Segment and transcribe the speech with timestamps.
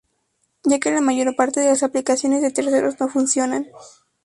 [0.63, 3.67] Ya que la mayor parte de las aplicaciones de terceros no funcionan.